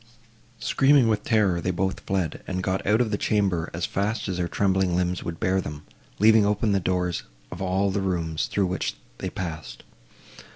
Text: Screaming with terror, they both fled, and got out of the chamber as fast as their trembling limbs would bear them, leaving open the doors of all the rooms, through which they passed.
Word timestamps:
Screaming 0.57 1.07
with 1.09 1.23
terror, 1.23 1.61
they 1.61 1.69
both 1.69 1.99
fled, 1.99 2.41
and 2.47 2.63
got 2.63 2.83
out 2.87 3.01
of 3.01 3.11
the 3.11 3.19
chamber 3.19 3.69
as 3.71 3.85
fast 3.85 4.27
as 4.27 4.37
their 4.37 4.47
trembling 4.47 4.95
limbs 4.95 5.21
would 5.23 5.39
bear 5.39 5.61
them, 5.61 5.83
leaving 6.17 6.43
open 6.43 6.71
the 6.71 6.79
doors 6.79 7.21
of 7.51 7.61
all 7.61 7.91
the 7.91 8.01
rooms, 8.01 8.47
through 8.47 8.65
which 8.65 8.95
they 9.19 9.29
passed. 9.29 9.83